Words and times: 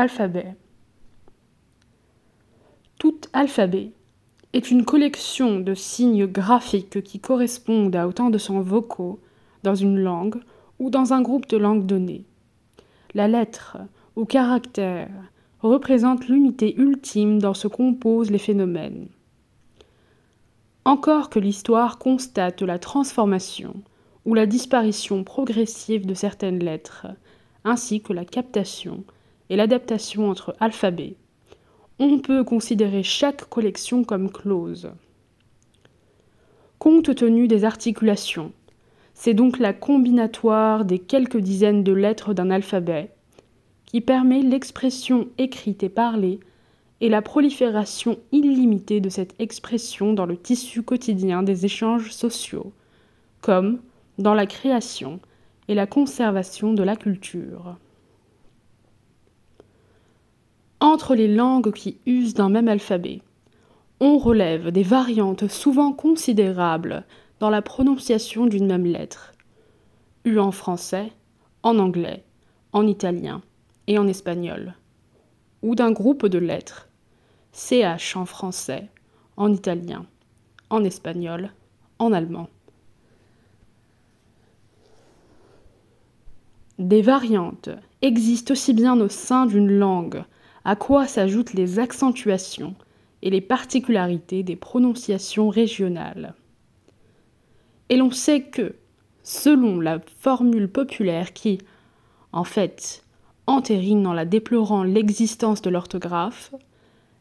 Alphabet. 0.00 0.54
Tout 2.98 3.20
alphabet 3.34 3.92
est 4.54 4.70
une 4.70 4.86
collection 4.86 5.60
de 5.60 5.74
signes 5.74 6.24
graphiques 6.24 7.02
qui 7.02 7.20
correspondent 7.20 7.94
à 7.94 8.08
autant 8.08 8.30
de 8.30 8.38
sons 8.38 8.62
vocaux 8.62 9.20
dans 9.62 9.74
une 9.74 9.98
langue 9.98 10.40
ou 10.78 10.88
dans 10.88 11.12
un 11.12 11.20
groupe 11.20 11.50
de 11.50 11.58
langues 11.58 11.84
données. 11.84 12.24
La 13.12 13.28
lettre 13.28 13.76
ou 14.16 14.24
caractère 14.24 15.10
représente 15.60 16.28
l'unité 16.28 16.74
ultime 16.80 17.38
dans 17.38 17.52
ce 17.52 17.68
composent 17.68 18.30
les 18.30 18.38
phénomènes. 18.38 19.06
Encore 20.86 21.28
que 21.28 21.40
l'histoire 21.40 21.98
constate 21.98 22.62
la 22.62 22.78
transformation 22.78 23.74
ou 24.24 24.32
la 24.32 24.46
disparition 24.46 25.24
progressive 25.24 26.06
de 26.06 26.14
certaines 26.14 26.64
lettres, 26.64 27.06
ainsi 27.64 28.00
que 28.00 28.14
la 28.14 28.24
captation 28.24 29.04
et 29.50 29.56
l'adaptation 29.56 30.30
entre 30.30 30.56
alphabets, 30.60 31.16
on 31.98 32.18
peut 32.20 32.44
considérer 32.44 33.02
chaque 33.02 33.44
collection 33.50 34.04
comme 34.04 34.30
close. 34.30 34.90
Compte 36.78 37.14
tenu 37.14 37.46
des 37.46 37.64
articulations, 37.64 38.52
c'est 39.12 39.34
donc 39.34 39.58
la 39.58 39.74
combinatoire 39.74 40.86
des 40.86 40.98
quelques 40.98 41.36
dizaines 41.36 41.84
de 41.84 41.92
lettres 41.92 42.32
d'un 42.32 42.50
alphabet 42.50 43.10
qui 43.84 44.00
permet 44.00 44.40
l'expression 44.40 45.28
écrite 45.36 45.82
et 45.82 45.90
parlée 45.90 46.40
et 47.02 47.08
la 47.08 47.20
prolifération 47.20 48.18
illimitée 48.32 49.00
de 49.00 49.08
cette 49.08 49.34
expression 49.38 50.12
dans 50.12 50.26
le 50.26 50.36
tissu 50.36 50.82
quotidien 50.82 51.42
des 51.42 51.66
échanges 51.66 52.12
sociaux, 52.12 52.72
comme 53.40 53.80
dans 54.18 54.34
la 54.34 54.46
création 54.46 55.20
et 55.68 55.74
la 55.74 55.86
conservation 55.86 56.72
de 56.72 56.82
la 56.82 56.96
culture. 56.96 57.76
Entre 60.80 61.14
les 61.14 61.28
langues 61.28 61.72
qui 61.72 61.98
usent 62.06 62.32
d'un 62.32 62.48
même 62.48 62.68
alphabet, 62.68 63.20
on 64.00 64.16
relève 64.16 64.70
des 64.70 64.82
variantes 64.82 65.46
souvent 65.46 65.92
considérables 65.92 67.04
dans 67.38 67.50
la 67.50 67.60
prononciation 67.60 68.46
d'une 68.46 68.66
même 68.66 68.86
lettre, 68.86 69.34
U 70.24 70.38
en 70.38 70.52
français, 70.52 71.12
en 71.62 71.78
anglais, 71.78 72.24
en 72.72 72.86
italien 72.86 73.42
et 73.88 73.98
en 73.98 74.08
espagnol, 74.08 74.74
ou 75.62 75.74
d'un 75.74 75.92
groupe 75.92 76.26
de 76.26 76.38
lettres, 76.38 76.88
CH 77.52 78.16
en 78.16 78.24
français, 78.24 78.88
en 79.36 79.52
italien, 79.52 80.06
en 80.70 80.82
espagnol, 80.82 81.50
en 81.98 82.12
allemand. 82.12 82.48
Des 86.78 87.02
variantes 87.02 87.68
existent 88.00 88.52
aussi 88.52 88.72
bien 88.72 88.98
au 88.98 89.08
sein 89.08 89.44
d'une 89.44 89.70
langue 89.70 90.24
à 90.64 90.76
quoi 90.76 91.06
s'ajoutent 91.06 91.54
les 91.54 91.78
accentuations 91.78 92.74
et 93.22 93.30
les 93.30 93.40
particularités 93.40 94.42
des 94.42 94.56
prononciations 94.56 95.48
régionales. 95.48 96.34
Et 97.88 97.96
l'on 97.96 98.10
sait 98.10 98.42
que, 98.42 98.76
selon 99.22 99.80
la 99.80 100.00
formule 100.20 100.68
populaire 100.68 101.32
qui, 101.32 101.58
en 102.32 102.44
fait, 102.44 103.04
entérine 103.46 104.06
en 104.06 104.12
la 104.12 104.24
déplorant 104.24 104.84
l'existence 104.84 105.60
de 105.62 105.70
l'orthographe, 105.70 106.54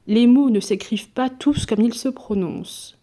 les 0.08 0.28
mots 0.28 0.50
ne 0.50 0.59
s'écrivent 0.59 1.09
pas 1.09 1.30
tous 1.30 1.66
comme 1.66 1.81
ils 1.81 1.94
se 1.94 2.09
prononcent. 2.09 2.98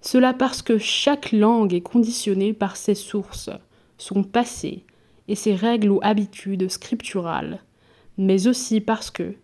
Cela 0.00 0.32
parce 0.32 0.62
que 0.62 0.78
chaque 0.78 1.32
langue 1.32 1.74
est 1.74 1.80
conditionnée 1.80 2.52
par 2.52 2.76
ses 2.76 2.94
sources, 2.94 3.50
son 3.98 4.22
passé 4.22 4.84
et 5.28 5.34
ses 5.34 5.54
règles 5.54 5.90
ou 5.90 5.98
habitudes 6.02 6.70
scripturales, 6.70 7.60
mais 8.18 8.46
aussi 8.46 8.80
parce 8.80 9.10
que 9.10 9.34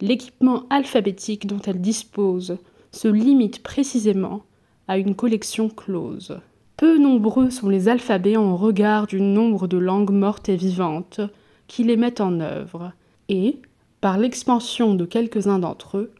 l'équipement 0.00 0.64
alphabétique 0.70 1.46
dont 1.46 1.60
elle 1.66 1.80
dispose 1.80 2.58
se 2.92 3.08
limite 3.08 3.62
précisément 3.62 4.42
à 4.86 4.98
une 4.98 5.14
collection 5.14 5.68
close. 5.68 6.40
Peu 6.76 6.98
nombreux 6.98 7.50
sont 7.50 7.68
les 7.68 7.88
alphabets 7.88 8.36
en 8.36 8.56
regard 8.56 9.06
du 9.06 9.20
nombre 9.20 9.66
de 9.66 9.76
langues 9.76 10.12
mortes 10.12 10.48
et 10.48 10.56
vivantes 10.56 11.20
qui 11.66 11.84
les 11.84 11.96
mettent 11.96 12.20
en 12.20 12.40
œuvre, 12.40 12.92
et, 13.28 13.60
par 14.00 14.16
l'expansion 14.16 14.94
de 14.94 15.04
quelques-uns 15.04 15.58
d'entre 15.58 15.98
eux, 15.98 16.12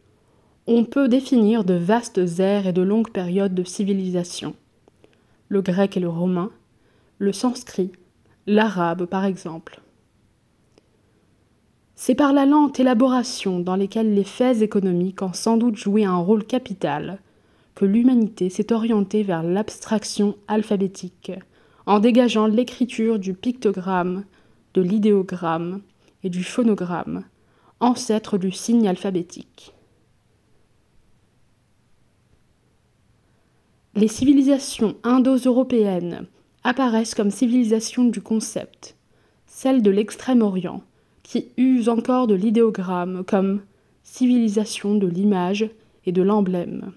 on 0.67 0.85
peut 0.85 1.09
définir 1.09 1.65
de 1.65 1.75
vastes 1.75 2.21
aires 2.41 2.67
et 2.67 2.73
de 2.73 2.83
longues 2.83 3.11
périodes 3.11 3.55
de 3.55 3.65
civilisation. 3.65 4.55
Le 5.49 5.63
grec 5.63 5.97
et 5.97 6.01
le 6.01 6.11
romain, 6.11 6.51
le 7.19 7.33
sanskrit, 7.33 7.93
l'arabe 8.47 9.07
par 9.07 9.25
exemple. 9.25 9.81
C'est 12.01 12.15
par 12.15 12.33
la 12.33 12.47
lente 12.47 12.79
élaboration 12.79 13.59
dans 13.59 13.75
lesquelles 13.75 14.15
les 14.15 14.23
faits 14.23 14.63
économiques 14.63 15.21
ont 15.21 15.33
sans 15.33 15.57
doute 15.57 15.75
joué 15.75 16.05
un 16.05 16.17
rôle 16.17 16.45
capital 16.45 17.19
que 17.75 17.85
l'humanité 17.85 18.51
s'est 18.51 18.73
orientée 18.73 19.25
vers 19.25 19.43
l'abstraction 19.43 20.37
alphabétique, 20.47 21.33
en 21.87 21.99
dégageant 21.99 22.47
l'écriture 22.47 23.19
du 23.19 23.35
pictogramme, 23.35 24.25
de 24.75 24.81
l'idéogramme 24.81 25.83
et 26.23 26.31
du 26.31 26.45
phonogramme, 26.45 27.25
ancêtres 27.81 28.39
du 28.39 28.53
signe 28.53 28.87
alphabétique. 28.87 29.75
Les 33.97 34.09
civilisations 34.09 34.95
indo-européennes 35.03 36.29
apparaissent 36.63 37.17
comme 37.17 37.33
civilisations 37.33 38.05
du 38.05 38.21
concept, 38.21 38.97
celles 39.47 39.83
de 39.83 39.91
l'Extrême-Orient, 39.91 40.85
qui 41.29 41.49
usent 41.59 41.91
encore 41.91 42.27
de 42.27 42.35
l'idéogramme 42.35 43.23
comme 43.23 43.61
civilisation 44.03 44.95
de 44.95 45.07
l'image 45.07 45.69
et 46.07 46.13
de 46.13 46.23
l'emblème. 46.23 46.93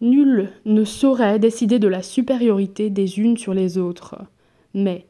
Nul 0.00 0.50
ne 0.64 0.82
saurait 0.82 1.38
décider 1.38 1.78
de 1.78 1.86
la 1.86 2.02
supériorité 2.02 2.90
des 2.90 3.20
unes 3.20 3.36
sur 3.36 3.54
les 3.54 3.78
autres, 3.78 4.16
mais, 4.74 5.06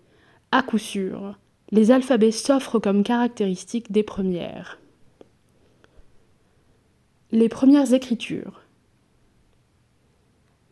à 0.51 0.63
coup 0.63 0.77
sûr, 0.77 1.39
les 1.71 1.93
alphabets 1.93 2.31
s'offrent 2.31 2.79
comme 2.79 3.05
caractéristiques 3.05 3.91
des 3.91 4.03
premières. 4.03 4.79
Les 7.31 7.49
premières 7.49 7.95
écritures. 7.95 8.61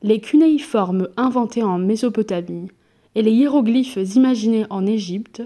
Les 0.02 0.20
cunéiformes 0.20 1.08
inventés 1.16 1.62
en 1.62 1.78
Mésopotamie 1.78 2.68
et 3.14 3.22
les 3.22 3.32
hiéroglyphes 3.32 3.96
imaginés 4.16 4.66
en 4.68 4.84
Égypte 4.84 5.42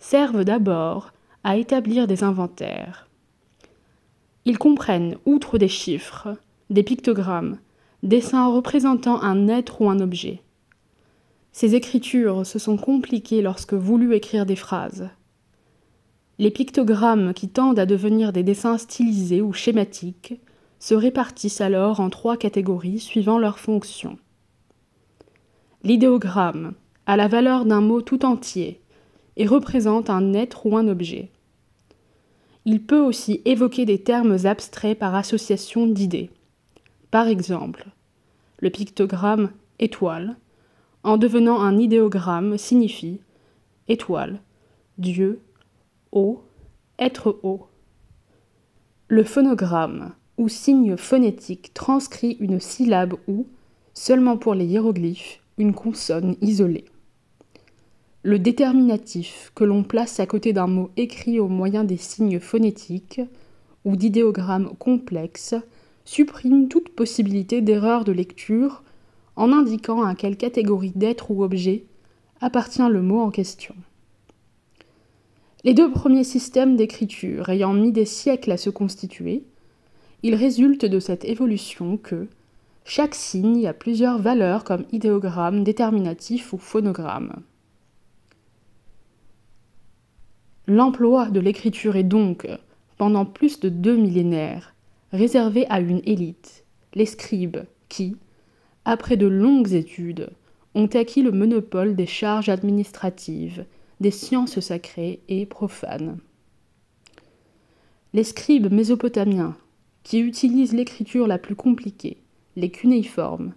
servent 0.00 0.44
d'abord 0.44 1.12
à 1.44 1.56
établir 1.56 2.06
des 2.06 2.24
inventaires. 2.24 3.08
Ils 4.44 4.58
comprennent, 4.58 5.16
outre 5.26 5.58
des 5.58 5.68
chiffres, 5.68 6.36
des 6.70 6.82
pictogrammes, 6.82 7.58
dessins 8.02 8.48
représentant 8.48 9.22
un 9.22 9.48
être 9.48 9.80
ou 9.80 9.90
un 9.90 10.00
objet. 10.00 10.42
Ces 11.52 11.74
écritures 11.74 12.46
se 12.46 12.58
sont 12.58 12.76
compliquées 12.76 13.42
lorsque 13.42 13.74
voulu 13.74 14.14
écrire 14.14 14.46
des 14.46 14.56
phrases. 14.56 15.10
Les 16.38 16.50
pictogrammes 16.50 17.34
qui 17.34 17.48
tendent 17.48 17.78
à 17.78 17.86
devenir 17.86 18.32
des 18.32 18.42
dessins 18.42 18.78
stylisés 18.78 19.42
ou 19.42 19.52
schématiques 19.52 20.40
se 20.78 20.94
répartissent 20.94 21.60
alors 21.60 22.00
en 22.00 22.08
trois 22.08 22.38
catégories 22.38 23.00
suivant 23.00 23.38
leur 23.38 23.58
fonction. 23.58 24.16
L'idéogramme 25.82 26.72
a 27.04 27.16
la 27.16 27.28
valeur 27.28 27.66
d'un 27.66 27.82
mot 27.82 28.00
tout 28.00 28.24
entier 28.24 28.79
et 29.40 29.46
représente 29.46 30.10
un 30.10 30.34
être 30.34 30.66
ou 30.66 30.76
un 30.76 30.86
objet. 30.86 31.30
Il 32.66 32.82
peut 32.82 33.00
aussi 33.00 33.40
évoquer 33.46 33.86
des 33.86 33.98
termes 33.98 34.36
abstraits 34.44 34.98
par 34.98 35.14
association 35.14 35.86
d'idées. 35.86 36.28
Par 37.10 37.26
exemple, 37.26 37.86
le 38.58 38.68
pictogramme 38.68 39.50
étoile, 39.78 40.36
en 41.04 41.16
devenant 41.16 41.58
un 41.58 41.78
idéogramme, 41.78 42.58
signifie 42.58 43.18
étoile, 43.88 44.42
Dieu, 44.98 45.40
eau, 46.12 46.42
être 46.98 47.40
haut. 47.42 47.66
Le 49.08 49.24
phonogramme, 49.24 50.12
ou 50.36 50.50
signe 50.50 50.98
phonétique, 50.98 51.72
transcrit 51.72 52.36
une 52.40 52.60
syllabe 52.60 53.14
ou, 53.26 53.46
seulement 53.94 54.36
pour 54.36 54.54
les 54.54 54.66
hiéroglyphes, 54.66 55.40
une 55.56 55.72
consonne 55.72 56.36
isolée. 56.42 56.84
Le 58.22 58.38
déterminatif 58.38 59.50
que 59.54 59.64
l'on 59.64 59.82
place 59.82 60.20
à 60.20 60.26
côté 60.26 60.52
d'un 60.52 60.66
mot 60.66 60.90
écrit 60.98 61.40
au 61.40 61.48
moyen 61.48 61.84
des 61.84 61.96
signes 61.96 62.38
phonétiques 62.38 63.22
ou 63.86 63.96
d'idéogrammes 63.96 64.74
complexes 64.78 65.54
supprime 66.04 66.68
toute 66.68 66.90
possibilité 66.90 67.62
d'erreur 67.62 68.04
de 68.04 68.12
lecture 68.12 68.82
en 69.36 69.52
indiquant 69.52 70.02
à 70.02 70.14
quelle 70.14 70.36
catégorie 70.36 70.92
d'être 70.94 71.30
ou 71.30 71.42
objet 71.42 71.84
appartient 72.42 72.86
le 72.86 73.00
mot 73.00 73.20
en 73.20 73.30
question. 73.30 73.74
Les 75.64 75.72
deux 75.72 75.90
premiers 75.90 76.24
systèmes 76.24 76.76
d'écriture 76.76 77.48
ayant 77.48 77.72
mis 77.72 77.92
des 77.92 78.04
siècles 78.04 78.52
à 78.52 78.58
se 78.58 78.68
constituer, 78.68 79.44
il 80.22 80.34
résulte 80.34 80.84
de 80.84 81.00
cette 81.00 81.24
évolution 81.24 81.96
que 81.96 82.26
chaque 82.84 83.14
signe 83.14 83.66
a 83.66 83.72
plusieurs 83.72 84.18
valeurs 84.18 84.64
comme 84.64 84.84
idéogramme, 84.92 85.64
déterminatif 85.64 86.52
ou 86.52 86.58
phonogramme. 86.58 87.42
L'emploi 90.70 91.30
de 91.30 91.40
l'écriture 91.40 91.96
est 91.96 92.04
donc, 92.04 92.46
pendant 92.96 93.24
plus 93.24 93.58
de 93.58 93.68
deux 93.68 93.96
millénaires, 93.96 94.72
réservé 95.12 95.66
à 95.68 95.80
une 95.80 96.00
élite, 96.04 96.64
les 96.94 97.06
scribes, 97.06 97.64
qui, 97.88 98.16
après 98.84 99.16
de 99.16 99.26
longues 99.26 99.72
études, 99.72 100.30
ont 100.76 100.86
acquis 100.86 101.22
le 101.22 101.32
monopole 101.32 101.96
des 101.96 102.06
charges 102.06 102.50
administratives, 102.50 103.64
des 103.98 104.12
sciences 104.12 104.60
sacrées 104.60 105.18
et 105.26 105.44
profanes. 105.44 106.18
Les 108.12 108.22
scribes 108.22 108.72
mésopotamiens, 108.72 109.56
qui 110.04 110.20
utilisent 110.20 110.72
l'écriture 110.72 111.26
la 111.26 111.38
plus 111.38 111.56
compliquée, 111.56 112.18
les 112.54 112.70
cunéiformes, 112.70 113.54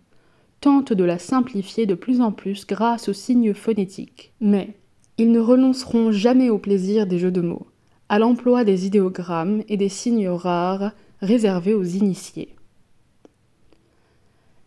tentent 0.61 0.93
de 0.93 1.03
la 1.03 1.19
simplifier 1.19 1.85
de 1.85 1.93
plus 1.93 2.21
en 2.21 2.31
plus 2.31 2.65
grâce 2.65 3.07
aux 3.07 3.13
signes 3.13 3.53
phonétiques. 3.53 4.33
Mais 4.41 4.73
ils 5.17 5.31
ne 5.31 5.39
renonceront 5.39 6.11
jamais 6.11 6.49
au 6.49 6.57
plaisir 6.57 7.05
des 7.07 7.19
jeux 7.19 7.31
de 7.31 7.41
mots, 7.41 7.67
à 8.09 8.19
l'emploi 8.19 8.63
des 8.63 8.85
idéogrammes 8.85 9.63
et 9.69 9.77
des 9.77 9.89
signes 9.89 10.29
rares 10.29 10.91
réservés 11.21 11.73
aux 11.73 11.83
initiés. 11.83 12.55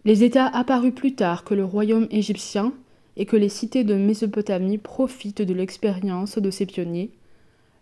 Les 0.05 0.23
États 0.23 0.47
apparus 0.47 0.95
plus 0.95 1.15
tard 1.15 1.43
que 1.43 1.55
le 1.55 1.65
royaume 1.65 2.07
égyptien 2.11 2.73
et 3.17 3.27
que 3.27 3.37
les 3.37 3.49
cités 3.49 3.83
de 3.83 3.95
Mésopotamie 3.95 4.79
profitent 4.79 5.43
de 5.43 5.55
l'expérience 5.55 6.39
de 6.39 6.51
ces 6.51 6.67
pionniers 6.67 7.11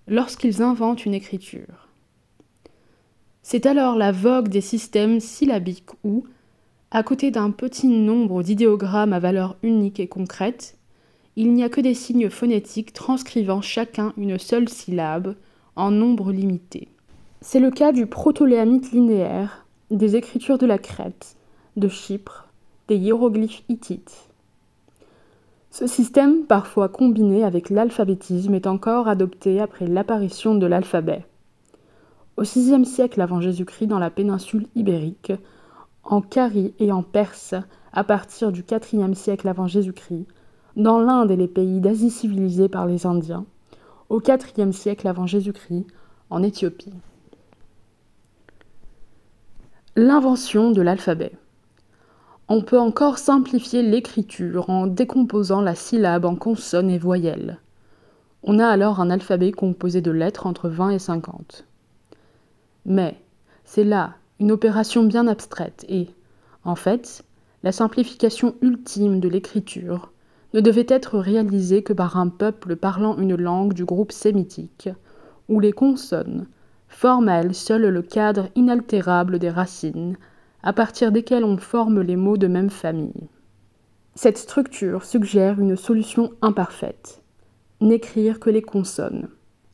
lorsqu'ils 0.07 0.63
inventent 0.63 1.05
une 1.05 1.15
écriture. 1.15 1.89
C'est 3.43 3.67
alors 3.67 3.97
la 3.97 4.11
vogue 4.11 4.49
des 4.49 4.63
systèmes 4.63 5.21
syllabiques 5.21 5.91
où, 6.03 6.25
à 6.91 7.03
côté 7.03 7.31
d'un 7.31 7.51
petit 7.51 7.89
nombre 7.89 8.43
d'idéogrammes 8.43 9.13
à 9.13 9.19
valeur 9.19 9.57
unique 9.63 10.01
et 10.01 10.09
concrète, 10.09 10.79
il 11.37 11.53
n'y 11.53 11.65
a 11.65 11.69
que 11.69 11.81
des 11.81 11.95
signes 11.95 12.31
phonétiques 12.31 12.93
transcrivant 12.93 13.61
chacun 13.61 14.13
une 14.17 14.39
seule 14.39 14.69
syllabe 14.69 15.35
en 15.77 15.91
nombre 15.91 16.33
limité. 16.33 16.89
C'est 17.41 17.61
le 17.61 17.71
cas 17.71 17.93
du 17.93 18.07
protoléamite 18.07 18.93
linéaire, 18.93 19.67
des 19.91 20.17
écritures 20.17 20.59
de 20.59 20.67
la 20.67 20.79
Crète, 20.79 21.37
de 21.77 21.89
Chypre, 21.89 22.49
des 22.89 22.97
hiéroglyphes 22.97 23.63
hittites. 23.69 24.29
Ce 25.71 25.89
système, 25.89 26.45
parfois 26.45 26.89
combiné 26.89 27.43
avec 27.43 27.69
l'alphabétisme, 27.69 28.55
est 28.55 28.69
encore 28.69 29.09
adopté 29.09 29.61
après 29.61 29.89
l'apparition 29.89 30.55
de 30.55 30.67
l'alphabet. 30.67 31.27
Au 32.37 32.43
VIe 32.43 32.85
siècle 32.85 33.21
avant 33.21 33.41
Jésus-Christ 33.41 33.89
dans 33.89 33.99
la 33.99 34.11
péninsule 34.11 34.69
ibérique, 34.77 35.33
en 36.05 36.21
Carie 36.21 36.75
et 36.79 36.93
en 36.93 37.03
Perse 37.03 37.55
à 37.93 38.05
partir 38.05 38.53
du 38.53 38.65
IVe 38.71 39.15
siècle 39.15 39.49
avant 39.49 39.67
Jésus-Christ, 39.67 40.27
dans 40.77 40.99
l'Inde 40.99 41.31
et 41.31 41.37
les 41.37 41.49
pays 41.49 41.81
d'Asie 41.81 42.11
civilisée 42.11 42.69
par 42.69 42.87
les 42.87 43.07
Indiens, 43.07 43.45
au 44.09 44.21
IVe 44.21 44.73
siècle 44.73 45.09
avant 45.09 45.27
Jésus-Christ, 45.27 45.87
en 46.31 46.43
Éthiopie. 46.43 46.93
L'invention 49.97 50.73
de 50.73 50.83
l'alphabet. 50.83 51.33
On 52.49 52.63
peut 52.63 52.79
encore 52.79 53.19
simplifier 53.19 53.83
l'écriture 53.83 54.69
en 54.69 54.87
décomposant 54.87 55.61
la 55.61 55.75
syllabe 55.75 56.25
en 56.25 56.35
consonnes 56.35 56.91
et 56.91 56.99
voyelles. 56.99 57.59
On 58.43 58.59
a 58.59 58.67
alors 58.67 59.01
un 59.01 59.11
alphabet 59.11 59.53
composé 59.53 60.03
de 60.03 60.11
lettres 60.11 60.47
entre 60.47 60.69
20 60.69 60.91
et 60.91 60.99
50. 60.99 61.65
Mais 62.85 63.17
c'est 63.65 63.85
là 63.85 64.15
une 64.41 64.53
opération 64.53 65.05
bien 65.05 65.27
abstraite 65.27 65.87
et, 65.89 66.09
en 66.65 66.75
fait, 66.75 67.25
la 67.63 67.73
simplification 67.73 68.57
ultime 68.61 69.21
de 69.21 69.29
l'écriture 69.29 70.11
ne 70.55 70.61
devait 70.61 70.87
être 70.89 71.19
réalisée 71.19 71.83
que 71.83 71.93
par 71.93 72.17
un 72.17 72.29
peuple 72.29 72.77
parlant 72.77 73.19
une 73.19 73.35
langue 73.35 73.75
du 73.75 73.85
groupe 73.85 74.13
sémitique, 74.13 74.89
où 75.49 75.61
les 75.61 75.73
consonnes 75.73 76.47
forment 76.89 77.29
à 77.29 77.41
elles 77.41 77.55
seules 77.55 77.89
le 77.89 78.03
cadre 78.03 78.49
inaltérable 78.55 79.39
des 79.39 79.51
racines 79.51 80.17
à 80.63 80.73
partir 80.73 81.13
desquels 81.13 81.45
on 81.45 81.59
forme 81.59 82.01
les 82.01 82.17
mots 82.17 82.39
de 82.39 82.47
même 82.47 82.71
famille. 82.71 83.29
Cette 84.15 84.39
structure 84.39 85.05
suggère 85.05 85.61
une 85.61 85.77
solution 85.77 86.31
imparfaite 86.41 87.21
n'écrire 87.81 88.41
que 88.41 88.49
les 88.49 88.63
consonnes. 88.63 89.29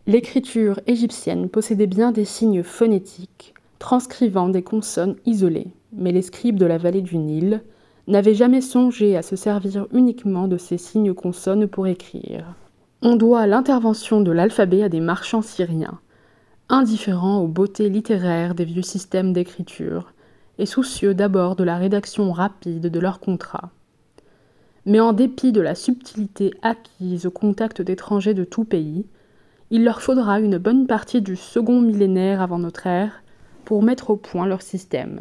L'écriture 0.06 0.80
égyptienne 0.86 1.48
possédait 1.48 1.86
bien 1.86 2.10
des 2.10 2.24
signes 2.24 2.62
phonétiques, 2.62 3.54
transcrivant 3.78 4.48
des 4.48 4.62
consonnes 4.62 5.16
isolées, 5.26 5.68
mais 5.92 6.10
les 6.10 6.22
scribes 6.22 6.58
de 6.58 6.66
la 6.66 6.78
vallée 6.78 7.02
du 7.02 7.18
Nil 7.18 7.62
n'avaient 8.10 8.34
jamais 8.34 8.60
songé 8.60 9.16
à 9.16 9.22
se 9.22 9.36
servir 9.36 9.86
uniquement 9.92 10.48
de 10.48 10.56
ces 10.56 10.78
signes 10.78 11.14
consonnes 11.14 11.68
pour 11.68 11.86
écrire. 11.86 12.44
On 13.02 13.16
doit 13.16 13.46
l'intervention 13.46 14.20
de 14.20 14.32
l'alphabet 14.32 14.82
à 14.82 14.88
des 14.88 15.00
marchands 15.00 15.42
syriens, 15.42 15.98
indifférents 16.68 17.38
aux 17.38 17.48
beautés 17.48 17.88
littéraires 17.88 18.54
des 18.54 18.64
vieux 18.64 18.82
systèmes 18.82 19.32
d'écriture, 19.32 20.12
et 20.58 20.66
soucieux 20.66 21.14
d'abord 21.14 21.56
de 21.56 21.64
la 21.64 21.78
rédaction 21.78 22.32
rapide 22.32 22.88
de 22.88 23.00
leurs 23.00 23.20
contrats. 23.20 23.70
Mais 24.84 25.00
en 25.00 25.12
dépit 25.12 25.52
de 25.52 25.60
la 25.60 25.74
subtilité 25.74 26.52
acquise 26.62 27.26
au 27.26 27.30
contact 27.30 27.80
d'étrangers 27.80 28.34
de 28.34 28.44
tout 28.44 28.64
pays, 28.64 29.06
il 29.70 29.84
leur 29.84 30.02
faudra 30.02 30.40
une 30.40 30.58
bonne 30.58 30.86
partie 30.86 31.22
du 31.22 31.36
second 31.36 31.80
millénaire 31.80 32.42
avant 32.42 32.58
notre 32.58 32.86
ère 32.86 33.22
pour 33.64 33.82
mettre 33.82 34.10
au 34.10 34.16
point 34.16 34.46
leur 34.46 34.62
système. 34.62 35.20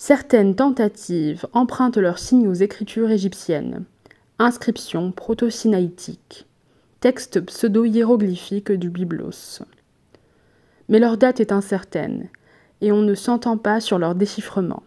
Certaines 0.00 0.54
tentatives 0.54 1.44
empruntent 1.52 1.96
leurs 1.96 2.20
signes 2.20 2.46
aux 2.46 2.54
écritures 2.54 3.10
égyptiennes, 3.10 3.84
inscriptions 4.38 5.10
proto-sinaïtiques, 5.10 6.46
textes 7.00 7.40
pseudo-hiéroglyphiques 7.40 8.70
du 8.70 8.90
biblos 8.90 9.60
mais 10.88 11.00
leur 11.00 11.18
date 11.18 11.40
est 11.40 11.50
incertaine, 11.50 12.28
et 12.80 12.92
on 12.92 13.02
ne 13.02 13.16
s'entend 13.16 13.58
pas 13.58 13.80
sur 13.80 13.98
leur 13.98 14.14
déchiffrement. 14.14 14.84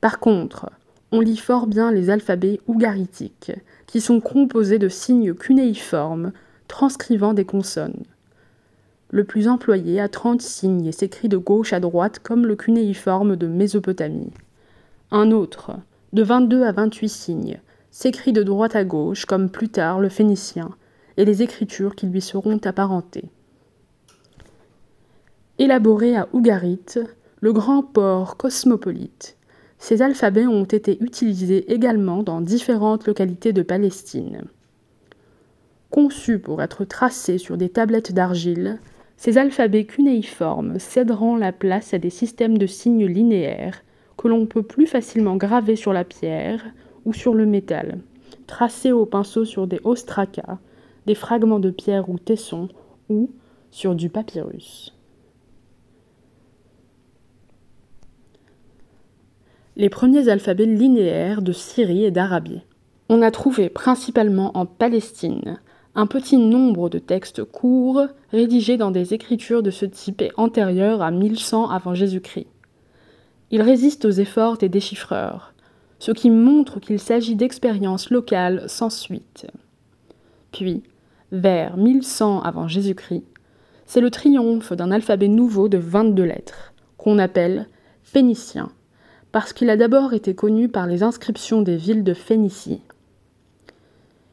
Par 0.00 0.18
contre, 0.18 0.68
on 1.12 1.20
lit 1.20 1.36
fort 1.36 1.68
bien 1.68 1.92
les 1.92 2.10
alphabets 2.10 2.60
ougaritiques, 2.66 3.52
qui 3.86 4.00
sont 4.00 4.20
composés 4.20 4.80
de 4.80 4.88
signes 4.88 5.32
cunéiformes 5.32 6.32
transcrivant 6.66 7.34
des 7.34 7.44
consonnes. 7.44 8.02
Le 9.10 9.24
plus 9.24 9.46
employé 9.48 10.00
a 10.00 10.08
30 10.08 10.42
signes 10.42 10.86
et 10.86 10.92
s'écrit 10.92 11.28
de 11.28 11.36
gauche 11.36 11.72
à 11.72 11.80
droite 11.80 12.18
comme 12.18 12.44
le 12.44 12.56
cunéiforme 12.56 13.36
de 13.36 13.46
Mésopotamie. 13.46 14.32
Un 15.10 15.30
autre, 15.30 15.72
de 16.12 16.22
22 16.22 16.64
à 16.64 16.72
28 16.72 17.08
signes, 17.08 17.60
s'écrit 17.90 18.32
de 18.32 18.42
droite 18.42 18.74
à 18.74 18.84
gauche 18.84 19.24
comme 19.24 19.48
plus 19.48 19.68
tard 19.68 20.00
le 20.00 20.08
phénicien 20.08 20.70
et 21.16 21.24
les 21.24 21.42
écritures 21.42 21.94
qui 21.94 22.06
lui 22.06 22.20
seront 22.20 22.58
apparentées. 22.64 23.30
Élaboré 25.58 26.16
à 26.16 26.28
Ougarit, 26.32 26.98
le 27.40 27.52
grand 27.52 27.82
port 27.82 28.36
cosmopolite, 28.36 29.36
ces 29.78 30.02
alphabets 30.02 30.46
ont 30.46 30.64
été 30.64 31.02
utilisés 31.02 31.72
également 31.72 32.22
dans 32.22 32.40
différentes 32.40 33.06
localités 33.06 33.52
de 33.52 33.62
Palestine. 33.62 34.42
Conçus 35.90 36.38
pour 36.38 36.60
être 36.62 36.84
tracés 36.84 37.38
sur 37.38 37.56
des 37.56 37.68
tablettes 37.68 38.12
d'argile, 38.12 38.80
ces 39.16 39.38
alphabets 39.38 39.84
cunéiformes 39.84 40.78
céderont 40.78 41.36
la 41.36 41.52
place 41.52 41.94
à 41.94 41.98
des 41.98 42.10
systèmes 42.10 42.58
de 42.58 42.66
signes 42.66 43.06
linéaires 43.06 43.82
que 44.16 44.28
l'on 44.28 44.46
peut 44.46 44.62
plus 44.62 44.86
facilement 44.86 45.36
graver 45.36 45.76
sur 45.76 45.92
la 45.92 46.04
pierre 46.04 46.64
ou 47.04 47.12
sur 47.12 47.34
le 47.34 47.46
métal, 47.46 48.00
tracés 48.46 48.92
au 48.92 49.06
pinceau 49.06 49.44
sur 49.44 49.66
des 49.66 49.80
ostracas, 49.84 50.58
des 51.06 51.14
fragments 51.14 51.60
de 51.60 51.70
pierre 51.70 52.08
ou 52.08 52.18
tessons, 52.18 52.68
ou 53.08 53.30
sur 53.70 53.94
du 53.94 54.08
papyrus. 54.08 54.96
les 59.76 59.90
premiers 59.90 60.28
alphabets 60.28 60.66
linéaires 60.66 61.42
de 61.42 61.52
Syrie 61.52 62.04
et 62.04 62.10
d'Arabie. 62.10 62.62
On 63.08 63.22
a 63.22 63.30
trouvé 63.30 63.68
principalement 63.68 64.56
en 64.56 64.64
Palestine 64.64 65.60
un 65.96 66.06
petit 66.06 66.36
nombre 66.36 66.90
de 66.90 66.98
textes 66.98 67.42
courts 67.42 68.02
rédigés 68.30 68.76
dans 68.76 68.90
des 68.90 69.14
écritures 69.14 69.62
de 69.62 69.70
ce 69.70 69.86
type 69.86 70.20
et 70.20 70.30
antérieurs 70.36 71.00
à 71.00 71.10
1100 71.10 71.70
avant 71.70 71.94
Jésus-Christ. 71.94 72.46
Ils 73.50 73.62
résistent 73.62 74.04
aux 74.04 74.10
efforts 74.10 74.58
des 74.58 74.68
déchiffreurs, 74.68 75.54
ce 75.98 76.12
qui 76.12 76.30
montre 76.30 76.80
qu'il 76.80 77.00
s'agit 77.00 77.34
d'expériences 77.34 78.10
locales 78.10 78.64
sans 78.68 78.90
suite. 78.90 79.46
Puis, 80.52 80.82
vers 81.32 81.78
1100 81.78 82.42
avant 82.42 82.68
Jésus-Christ, 82.68 83.24
c'est 83.86 84.02
le 84.02 84.10
triomphe 84.10 84.74
d'un 84.74 84.90
alphabet 84.90 85.28
nouveau 85.28 85.68
de 85.68 85.78
22 85.78 86.22
lettres, 86.24 86.74
qu'on 86.98 87.18
appelle 87.18 87.68
phénicien, 88.02 88.68
parce 89.32 89.54
qu'il 89.54 89.70
a 89.70 89.78
d'abord 89.78 90.12
été 90.12 90.34
connu 90.34 90.68
par 90.68 90.86
les 90.86 91.02
inscriptions 91.02 91.62
des 91.62 91.76
villes 91.76 92.04
de 92.04 92.14
Phénicie. 92.14 92.82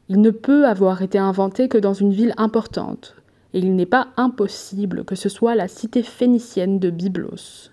Il 0.08 0.20
ne 0.20 0.30
peut 0.30 0.66
avoir 0.66 1.00
été 1.00 1.16
inventé 1.16 1.68
que 1.68 1.78
dans 1.78 1.94
une 1.94 2.12
ville 2.12 2.34
importante, 2.36 3.16
et 3.54 3.58
il 3.58 3.74
n'est 3.74 3.86
pas 3.86 4.08
impossible 4.18 5.04
que 5.04 5.14
ce 5.14 5.30
soit 5.30 5.54
la 5.54 5.66
cité 5.66 6.02
phénicienne 6.02 6.78
de 6.78 6.90
Byblos. 6.90 7.70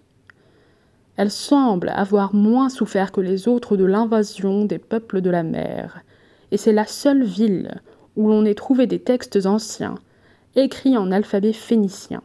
Elle 1.18 1.32
semble 1.32 1.90
avoir 1.90 2.34
moins 2.34 2.70
souffert 2.70 3.12
que 3.12 3.20
les 3.20 3.50
autres 3.50 3.76
de 3.76 3.84
l'invasion 3.84 4.64
des 4.64 4.80
peuples 4.80 5.20
de 5.20 5.30
la 5.30 5.44
mer, 5.44 6.04
et 6.52 6.58
c'est 6.58 6.72
la 6.72 6.86
seule 6.86 7.24
ville 7.24 7.82
où 8.16 8.30
l'on 8.30 8.46
ait 8.46 8.56
trouvé 8.56 8.88
des 8.88 9.00
textes 9.00 9.46
anciens, 9.46 9.96
écrits 10.56 10.98
en 10.98 11.12
alphabet 11.12 11.54
phénicien. 11.54 12.22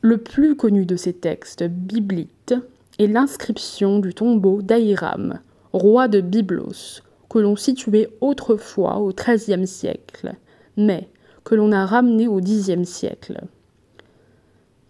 Le 0.00 0.18
plus 0.18 0.56
connu 0.56 0.86
de 0.86 0.96
ces 0.96 1.12
textes 1.12 1.62
bibliques 1.62 2.54
est 2.98 3.06
l'inscription 3.06 4.00
du 4.00 4.12
tombeau 4.12 4.60
d'Ahiram, 4.60 5.38
roi 5.72 6.08
de 6.08 6.20
Byblos, 6.20 7.02
que 7.32 7.38
l'on 7.38 7.56
situait 7.56 8.10
autrefois 8.20 8.98
au 8.98 9.10
XIIIe 9.10 9.66
siècle, 9.66 10.34
mais 10.76 11.08
que 11.44 11.54
l'on 11.54 11.72
a 11.72 11.86
ramené 11.86 12.28
au 12.28 12.40
Xe 12.40 12.84
siècle. 12.84 13.40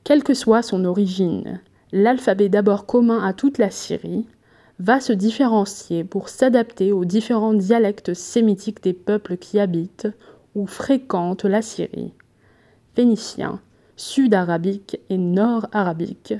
Quelle 0.03 0.25
que 0.25 0.35
soit 0.35 0.63
son 0.63 0.85
origine, 0.85 1.61
l'alphabet 1.93 2.49
d'abord 2.49 2.85
commun 2.85 3.25
à 3.25 3.33
toute 3.33 3.59
la 3.59 3.71
Syrie 3.71 4.27
va 4.81 4.99
se 4.99 5.13
différencier 5.13 6.03
pour 6.03 6.29
s'adapter 6.29 6.91
aux 6.91 7.05
différents 7.05 7.55
dialectes 7.55 8.13
sémitiques 8.13 8.83
des 8.83 8.93
peuples 8.93 9.37
qui 9.37 9.61
habitent 9.61 10.09
ou 10.57 10.67
fréquentent 10.67 11.45
la 11.45 11.63
Syrie. 11.63 12.13
Phénicien, 12.97 13.61
sud-arabique 13.95 14.99
et 15.11 15.17
nord-arabique, 15.17 16.35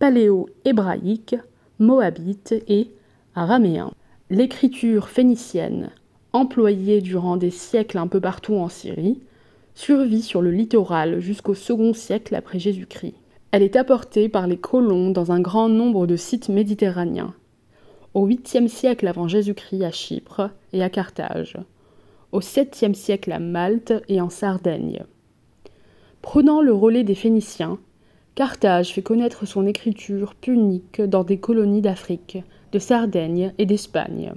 paléo-hébraïque, 0.00 1.36
moabite 1.78 2.54
et 2.68 2.90
araméen. 3.34 3.90
L'écriture 4.28 5.08
phénicienne, 5.08 5.90
employée 6.32 7.00
durant 7.00 7.36
des 7.36 7.52
siècles 7.52 7.98
un 7.98 8.08
peu 8.08 8.20
partout 8.20 8.54
en 8.54 8.68
Syrie, 8.68 9.20
survit 9.76 10.22
sur 10.22 10.42
le 10.42 10.50
littoral 10.50 11.20
jusqu'au 11.20 11.54
second 11.54 11.92
siècle 11.92 12.34
après 12.34 12.58
Jésus-Christ. 12.58 13.14
Elle 13.52 13.62
est 13.62 13.76
apportée 13.76 14.28
par 14.28 14.48
les 14.48 14.56
colons 14.56 15.10
dans 15.10 15.30
un 15.30 15.38
grand 15.38 15.68
nombre 15.68 16.08
de 16.08 16.16
sites 16.16 16.48
méditerranéens. 16.48 17.34
Au 18.14 18.26
8e 18.26 18.66
siècle 18.66 19.06
avant 19.06 19.28
Jésus-Christ 19.28 19.84
à 19.84 19.92
Chypre 19.92 20.50
et 20.72 20.82
à 20.82 20.90
Carthage. 20.90 21.56
Au 22.32 22.40
7e 22.40 22.94
siècle 22.94 23.30
à 23.30 23.38
Malte 23.38 23.92
et 24.08 24.20
en 24.20 24.28
Sardaigne. 24.28 25.04
Prenant 26.20 26.62
le 26.62 26.72
relais 26.72 27.04
des 27.04 27.14
Phéniciens, 27.14 27.78
Carthage 28.34 28.92
fait 28.92 29.02
connaître 29.02 29.46
son 29.46 29.68
écriture 29.68 30.34
punique 30.34 31.00
dans 31.00 31.22
des 31.22 31.38
colonies 31.38 31.80
d'Afrique, 31.80 32.38
Sardaigne 32.78 33.52
et 33.58 33.66
d'Espagne. 33.66 34.32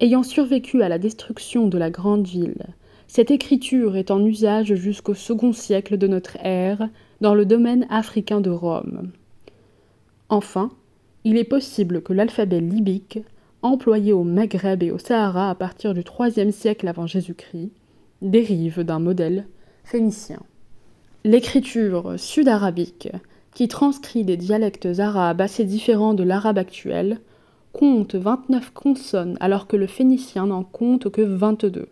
Ayant 0.00 0.22
survécu 0.22 0.82
à 0.82 0.88
la 0.88 0.98
destruction 0.98 1.66
de 1.66 1.78
la 1.78 1.90
grande 1.90 2.26
ville, 2.26 2.66
cette 3.08 3.30
écriture 3.30 3.96
est 3.96 4.10
en 4.10 4.24
usage 4.24 4.74
jusqu'au 4.74 5.14
second 5.14 5.52
siècle 5.52 5.96
de 5.96 6.06
notre 6.06 6.36
ère 6.44 6.88
dans 7.20 7.34
le 7.34 7.46
domaine 7.46 7.86
africain 7.90 8.40
de 8.40 8.50
Rome. 8.50 9.10
Enfin, 10.28 10.70
il 11.24 11.36
est 11.36 11.44
possible 11.44 12.02
que 12.02 12.12
l'alphabet 12.12 12.60
libyque, 12.60 13.18
employé 13.62 14.12
au 14.12 14.24
Maghreb 14.24 14.82
et 14.82 14.90
au 14.90 14.98
Sahara 14.98 15.50
à 15.50 15.54
partir 15.54 15.94
du 15.94 16.02
IIIe 16.02 16.52
siècle 16.52 16.86
avant 16.86 17.06
Jésus-Christ, 17.06 17.72
dérive 18.22 18.82
d'un 18.82 18.98
modèle 18.98 19.46
phénicien. 19.84 20.40
L'écriture 21.24 22.14
sud-arabique, 22.16 23.08
qui 23.58 23.66
transcrit 23.66 24.22
des 24.22 24.36
dialectes 24.36 25.00
arabes 25.00 25.40
assez 25.40 25.64
différents 25.64 26.14
de 26.14 26.22
l'arabe 26.22 26.58
actuel, 26.58 27.18
compte 27.72 28.14
29 28.14 28.70
consonnes 28.72 29.36
alors 29.40 29.66
que 29.66 29.74
le 29.74 29.88
phénicien 29.88 30.46
n'en 30.46 30.62
compte 30.62 31.10
que 31.10 31.22
22. 31.22 31.88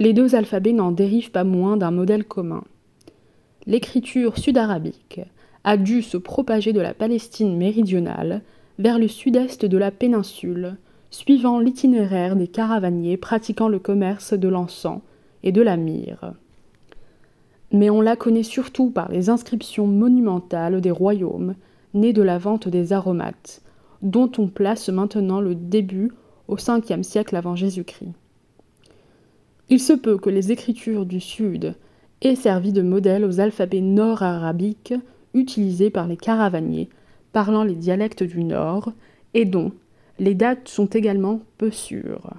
Les 0.00 0.12
deux 0.12 0.34
alphabets 0.34 0.72
n'en 0.72 0.90
dérivent 0.90 1.30
pas 1.30 1.44
moins 1.44 1.76
d'un 1.76 1.92
modèle 1.92 2.24
commun. 2.24 2.64
L'écriture 3.66 4.36
sud-arabique 4.36 5.20
a 5.62 5.76
dû 5.76 6.02
se 6.02 6.16
propager 6.16 6.72
de 6.72 6.80
la 6.80 6.92
Palestine 6.92 7.56
méridionale 7.56 8.42
vers 8.80 8.98
le 8.98 9.06
sud-est 9.06 9.64
de 9.64 9.78
la 9.78 9.92
péninsule, 9.92 10.76
suivant 11.12 11.60
l'itinéraire 11.60 12.34
des 12.34 12.48
caravaniers 12.48 13.16
pratiquant 13.16 13.68
le 13.68 13.78
commerce 13.78 14.32
de 14.32 14.48
l'encens 14.48 15.02
et 15.44 15.52
de 15.52 15.62
la 15.62 15.76
myrrhe 15.76 16.34
mais 17.72 17.90
on 17.90 18.00
la 18.00 18.16
connaît 18.16 18.42
surtout 18.42 18.90
par 18.90 19.10
les 19.10 19.30
inscriptions 19.30 19.86
monumentales 19.86 20.80
des 20.80 20.90
royaumes 20.90 21.54
nés 21.94 22.12
de 22.12 22.22
la 22.22 22.38
vente 22.38 22.68
des 22.68 22.92
aromates, 22.92 23.62
dont 24.02 24.30
on 24.38 24.48
place 24.48 24.88
maintenant 24.88 25.40
le 25.40 25.54
début 25.54 26.12
au 26.48 26.56
5e 26.56 27.02
siècle 27.02 27.36
avant 27.36 27.56
Jésus-Christ. 27.56 28.12
Il 29.68 29.80
se 29.80 29.92
peut 29.92 30.18
que 30.18 30.30
les 30.30 30.52
écritures 30.52 31.06
du 31.06 31.20
Sud 31.20 31.74
aient 32.20 32.36
servi 32.36 32.72
de 32.72 32.82
modèle 32.82 33.24
aux 33.24 33.40
alphabets 33.40 33.80
nord-arabiques 33.80 34.94
utilisés 35.34 35.90
par 35.90 36.06
les 36.06 36.16
caravaniers 36.16 36.88
parlant 37.32 37.64
les 37.64 37.74
dialectes 37.74 38.22
du 38.22 38.44
Nord 38.44 38.92
et 39.34 39.44
dont 39.44 39.72
les 40.18 40.34
dates 40.34 40.68
sont 40.68 40.86
également 40.86 41.40
peu 41.56 41.70
sûres. 41.70 42.34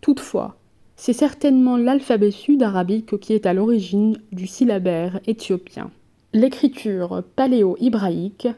Toutefois, 0.00 0.56
c'est 1.00 1.12
certainement 1.12 1.76
l'alphabet 1.76 2.32
sud-arabique 2.32 3.20
qui 3.20 3.32
est 3.32 3.46
à 3.46 3.54
l'origine 3.54 4.18
du 4.32 4.48
syllabaire 4.48 5.20
éthiopien. 5.28 5.92
L'écriture 6.32 7.22
paléo-hébraïque, 7.36 8.48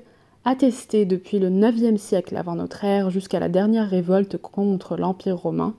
attestée 0.46 1.04
depuis 1.04 1.38
le 1.38 1.50
IXe 1.50 2.00
siècle 2.00 2.38
avant 2.38 2.54
notre 2.54 2.82
ère 2.82 3.10
jusqu'à 3.10 3.40
la 3.40 3.50
dernière 3.50 3.90
révolte 3.90 4.38
contre 4.38 4.96
l'Empire 4.96 5.36
romain, 5.36 5.74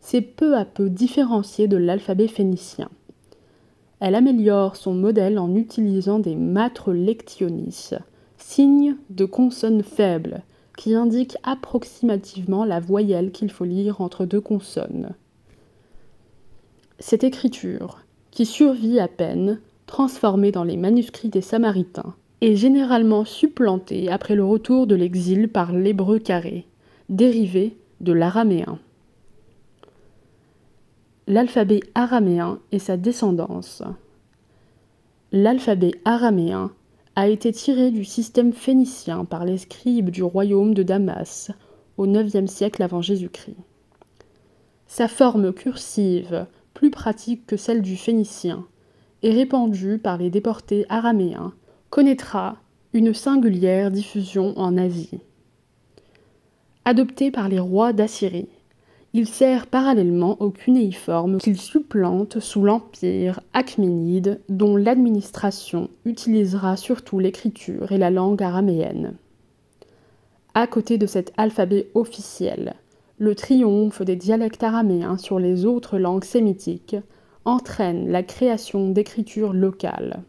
s'est 0.00 0.20
peu 0.20 0.54
à 0.58 0.66
peu 0.66 0.90
différenciée 0.90 1.68
de 1.68 1.78
l'alphabet 1.78 2.28
phénicien. 2.28 2.90
Elle 3.98 4.14
améliore 4.14 4.76
son 4.76 4.92
modèle 4.92 5.38
en 5.38 5.54
utilisant 5.54 6.18
des 6.18 6.36
matres 6.36 6.92
lectionis, 6.92 7.92
signes 8.36 8.96
de 9.08 9.24
consonnes 9.24 9.82
faibles, 9.82 10.42
qui 10.76 10.94
indiquent 10.94 11.38
approximativement 11.44 12.66
la 12.66 12.78
voyelle 12.78 13.32
qu'il 13.32 13.50
faut 13.50 13.64
lire 13.64 14.02
entre 14.02 14.26
deux 14.26 14.42
consonnes. 14.42 15.14
Cette 17.06 17.22
écriture, 17.22 17.98
qui 18.30 18.46
survit 18.46 18.98
à 18.98 19.08
peine, 19.08 19.60
transformée 19.84 20.52
dans 20.52 20.64
les 20.64 20.78
manuscrits 20.78 21.28
des 21.28 21.42
Samaritains, 21.42 22.14
est 22.40 22.56
généralement 22.56 23.26
supplantée 23.26 24.10
après 24.10 24.34
le 24.34 24.42
retour 24.42 24.86
de 24.86 24.94
l'exil 24.94 25.50
par 25.50 25.70
l'hébreu 25.74 26.18
carré, 26.18 26.66
dérivé 27.10 27.76
de 28.00 28.14
l'araméen. 28.14 28.78
L'alphabet 31.26 31.80
araméen 31.94 32.58
et 32.72 32.78
sa 32.78 32.96
descendance. 32.96 33.82
L'alphabet 35.30 35.92
araméen 36.06 36.72
a 37.16 37.28
été 37.28 37.52
tiré 37.52 37.90
du 37.90 38.06
système 38.06 38.54
phénicien 38.54 39.26
par 39.26 39.44
les 39.44 39.58
scribes 39.58 40.08
du 40.08 40.22
royaume 40.22 40.72
de 40.72 40.82
Damas 40.82 41.50
au 41.98 42.06
IXe 42.06 42.50
siècle 42.50 42.82
avant 42.82 43.02
Jésus-Christ. 43.02 43.58
Sa 44.86 45.06
forme 45.06 45.52
cursive 45.52 46.46
plus 46.74 46.90
pratique 46.90 47.46
que 47.46 47.56
celle 47.56 47.82
du 47.82 47.96
phénicien, 47.96 48.66
et 49.22 49.32
répandue 49.32 49.98
par 49.98 50.18
les 50.18 50.30
déportés 50.30 50.84
araméens, 50.88 51.54
connaîtra 51.90 52.58
une 52.92 53.14
singulière 53.14 53.90
diffusion 53.90 54.52
en 54.58 54.76
Asie. 54.76 55.20
Adopté 56.84 57.30
par 57.30 57.48
les 57.48 57.58
rois 57.58 57.92
d'Assyrie, 57.92 58.48
il 59.14 59.28
sert 59.28 59.68
parallèlement 59.68 60.36
au 60.42 60.50
cunéiforme 60.50 61.38
qu'il 61.38 61.56
supplante 61.56 62.40
sous 62.40 62.64
l'empire 62.64 63.40
achéménide 63.52 64.40
dont 64.48 64.76
l'administration 64.76 65.88
utilisera 66.04 66.76
surtout 66.76 67.20
l'écriture 67.20 67.92
et 67.92 67.98
la 67.98 68.10
langue 68.10 68.42
araméenne. 68.42 69.14
À 70.54 70.66
côté 70.66 70.98
de 70.98 71.06
cet 71.06 71.32
alphabet 71.36 71.88
officiel, 71.94 72.74
le 73.18 73.34
triomphe 73.34 74.02
des 74.02 74.16
dialectes 74.16 74.62
araméens 74.62 75.18
sur 75.18 75.38
les 75.38 75.66
autres 75.66 75.98
langues 75.98 76.24
sémitiques 76.24 76.96
entraîne 77.44 78.08
la 78.08 78.22
création 78.22 78.90
d'écritures 78.90 79.52
locales. 79.52 80.22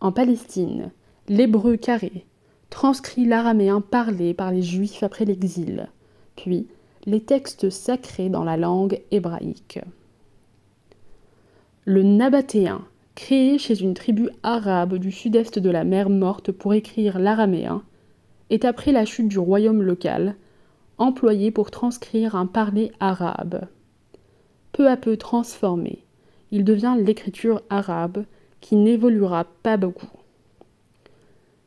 En 0.00 0.12
Palestine, 0.12 0.90
l'hébreu 1.28 1.76
carré 1.76 2.24
transcrit 2.70 3.26
l'araméen 3.26 3.80
parlé 3.80 4.32
par 4.32 4.52
les 4.52 4.62
Juifs 4.62 5.02
après 5.02 5.24
l'exil, 5.24 5.88
puis 6.36 6.68
les 7.04 7.20
textes 7.20 7.68
sacrés 7.70 8.28
dans 8.28 8.44
la 8.44 8.56
langue 8.56 9.00
hébraïque. 9.10 9.80
Le 11.84 12.02
nabatéen, 12.02 12.82
créé 13.14 13.58
chez 13.58 13.82
une 13.82 13.94
tribu 13.94 14.30
arabe 14.42 14.96
du 14.96 15.10
sud-est 15.10 15.58
de 15.58 15.70
la 15.70 15.84
mer 15.84 16.08
Morte 16.08 16.52
pour 16.52 16.72
écrire 16.72 17.18
l'araméen, 17.18 17.82
est 18.50 18.64
après 18.64 18.92
la 18.92 19.04
chute 19.04 19.28
du 19.28 19.38
royaume 19.38 19.82
local 19.82 20.36
employé 21.00 21.50
pour 21.50 21.70
transcrire 21.70 22.36
un 22.36 22.46
parler 22.46 22.92
arabe. 23.00 23.66
Peu 24.72 24.88
à 24.88 24.96
peu 24.96 25.16
transformé, 25.16 26.04
il 26.52 26.62
devient 26.62 26.94
l'écriture 26.98 27.62
arabe 27.70 28.24
qui 28.60 28.76
n'évoluera 28.76 29.46
pas 29.62 29.78
beaucoup. 29.78 30.10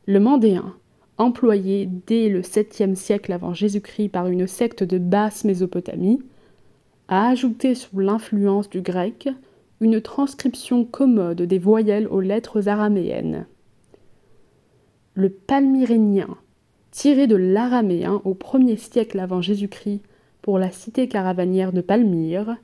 Le 0.06 0.20
mandéen, 0.20 0.74
employé 1.18 1.88
dès 2.06 2.28
le 2.28 2.42
7e 2.42 2.94
siècle 2.94 3.32
avant 3.32 3.52
Jésus-Christ 3.52 4.10
par 4.10 4.28
une 4.28 4.46
secte 4.46 4.84
de 4.84 4.98
basse 4.98 5.44
Mésopotamie, 5.44 6.22
a 7.08 7.28
ajouté 7.28 7.74
sous 7.74 7.98
l'influence 7.98 8.70
du 8.70 8.82
grec 8.82 9.28
une 9.80 10.00
transcription 10.00 10.84
commode 10.84 11.42
des 11.42 11.58
voyelles 11.58 12.06
aux 12.06 12.20
lettres 12.20 12.68
araméennes. 12.68 13.46
Le 15.14 15.28
palmyrénien, 15.28 16.36
tiré 16.94 17.26
de 17.26 17.34
l'araméen 17.34 18.22
au 18.24 18.34
1er 18.34 18.76
siècle 18.76 19.18
avant 19.18 19.42
Jésus-Christ 19.42 20.00
pour 20.42 20.60
la 20.60 20.70
cité 20.70 21.08
caravanière 21.08 21.72
de 21.72 21.80
Palmyre, 21.80 22.56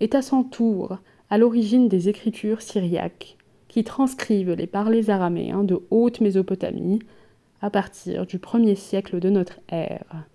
est 0.00 0.16
à 0.16 0.22
son 0.22 0.42
tour 0.42 0.98
à 1.30 1.38
l'origine 1.38 1.88
des 1.88 2.08
écritures 2.08 2.62
syriaques, 2.62 3.36
qui 3.68 3.84
transcrivent 3.84 4.52
les 4.52 4.66
parlers 4.66 5.08
araméens 5.08 5.62
de 5.62 5.80
haute 5.90 6.20
Mésopotamie 6.20 6.98
à 7.62 7.70
partir 7.70 8.26
du 8.26 8.38
1er 8.38 8.74
siècle 8.74 9.20
de 9.20 9.30
notre 9.30 9.60
ère. 9.68 10.26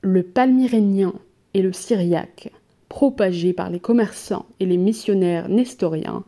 Le 0.00 0.22
palmyrénien 0.22 1.12
et 1.52 1.60
le 1.60 1.74
syriaque, 1.74 2.52
propagés 2.88 3.52
par 3.52 3.68
les 3.68 3.80
commerçants 3.80 4.46
et 4.60 4.66
les 4.66 4.78
missionnaires 4.78 5.50
nestoriens, 5.50 6.24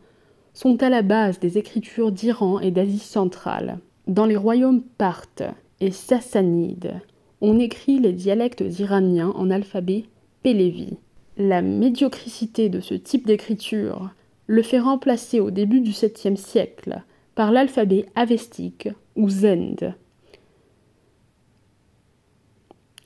sont 0.60 0.82
à 0.82 0.90
la 0.90 1.00
base 1.00 1.40
des 1.40 1.56
écritures 1.56 2.12
d'Iran 2.12 2.60
et 2.60 2.70
d'Asie 2.70 2.98
centrale. 2.98 3.78
Dans 4.06 4.26
les 4.26 4.36
royaumes 4.36 4.82
parthes 4.82 5.44
et 5.80 5.90
sassanides, 5.90 7.00
on 7.40 7.58
écrit 7.58 7.98
les 7.98 8.12
dialectes 8.12 8.62
iraniens 8.78 9.32
en 9.36 9.50
alphabet 9.50 10.04
pélévi. 10.42 10.98
La 11.38 11.62
médiocrité 11.62 12.68
de 12.68 12.80
ce 12.80 12.92
type 12.92 13.26
d'écriture 13.26 14.10
le 14.48 14.60
fait 14.60 14.80
remplacer 14.80 15.40
au 15.40 15.50
début 15.50 15.80
du 15.80 15.92
7e 15.92 16.36
siècle 16.36 17.04
par 17.34 17.52
l'alphabet 17.52 18.04
avestique 18.14 18.90
ou 19.16 19.30
zend, 19.30 19.94